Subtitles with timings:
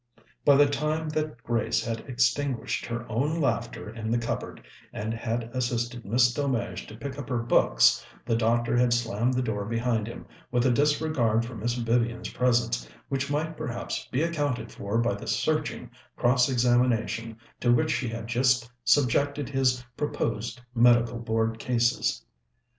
[0.43, 5.51] By the time that Grace had extinguished her own laughter in the cupboard, and had
[5.55, 10.07] assisted Miss Delmege to pick up her books, the Doctor had slammed the door behind
[10.07, 15.13] him, with a disregard for Miss Vivian's presence which might perhaps be accounted for by
[15.13, 22.25] the searching cross examination to which she had just subjected his proposed Medical Board cases.